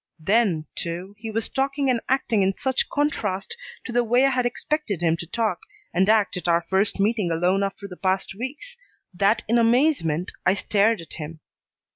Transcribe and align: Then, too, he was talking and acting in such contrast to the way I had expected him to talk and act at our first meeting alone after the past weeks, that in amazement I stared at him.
Then, 0.19 0.65
too, 0.73 1.13
he 1.19 1.29
was 1.29 1.47
talking 1.47 1.87
and 1.91 2.01
acting 2.09 2.41
in 2.41 2.57
such 2.57 2.89
contrast 2.89 3.55
to 3.85 3.91
the 3.91 4.03
way 4.03 4.25
I 4.25 4.31
had 4.31 4.47
expected 4.47 4.99
him 5.03 5.15
to 5.17 5.27
talk 5.27 5.59
and 5.93 6.09
act 6.09 6.35
at 6.37 6.47
our 6.47 6.61
first 6.67 6.99
meeting 6.99 7.29
alone 7.29 7.61
after 7.61 7.87
the 7.87 7.97
past 7.97 8.33
weeks, 8.33 8.75
that 9.13 9.43
in 9.47 9.59
amazement 9.59 10.31
I 10.43 10.55
stared 10.55 11.01
at 11.01 11.13
him. 11.13 11.39